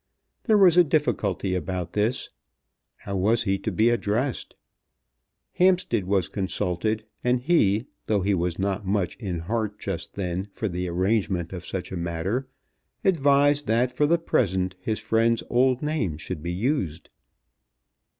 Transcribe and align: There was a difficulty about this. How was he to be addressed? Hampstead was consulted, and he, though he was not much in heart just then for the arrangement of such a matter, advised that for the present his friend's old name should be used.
There 0.45 0.57
was 0.57 0.77
a 0.77 0.83
difficulty 0.83 1.53
about 1.53 1.93
this. 1.93 2.31
How 2.95 3.15
was 3.15 3.43
he 3.43 3.59
to 3.59 3.71
be 3.71 3.89
addressed? 3.89 4.55
Hampstead 5.53 6.05
was 6.05 6.27
consulted, 6.27 7.05
and 7.23 7.39
he, 7.39 7.85
though 8.05 8.21
he 8.21 8.33
was 8.33 8.57
not 8.57 8.83
much 8.83 9.15
in 9.17 9.41
heart 9.41 9.77
just 9.79 10.15
then 10.15 10.45
for 10.53 10.67
the 10.67 10.87
arrangement 10.87 11.53
of 11.53 11.67
such 11.67 11.91
a 11.91 11.97
matter, 11.97 12.47
advised 13.05 13.67
that 13.67 13.91
for 13.91 14.07
the 14.07 14.17
present 14.17 14.73
his 14.81 14.99
friend's 14.99 15.43
old 15.51 15.83
name 15.83 16.17
should 16.17 16.41
be 16.41 16.51
used. 16.51 17.11